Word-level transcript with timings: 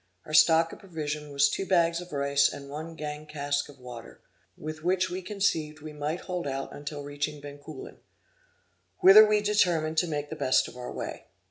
Our 0.25 0.33
stock 0.33 0.73
of 0.73 0.79
provision 0.79 1.31
was 1.31 1.47
two 1.47 1.67
bags 1.67 2.01
of 2.01 2.11
rice 2.11 2.51
and 2.51 2.71
one 2.71 2.95
gang 2.95 3.27
cask 3.27 3.69
of 3.69 3.77
water, 3.77 4.19
with 4.57 4.83
which 4.83 5.11
we 5.11 5.21
conceived 5.21 5.81
we 5.81 5.93
might 5.93 6.21
hold 6.21 6.47
out 6.47 6.73
until 6.75 7.03
reaching 7.03 7.39
Bencoolen, 7.39 7.99
whither 9.01 9.27
we 9.27 9.41
determined 9.41 9.99
to 9.99 10.07
make 10.07 10.31
the 10.31 10.35
best 10.35 10.67
of 10.67 10.75
our 10.75 10.91
way. 10.91 11.25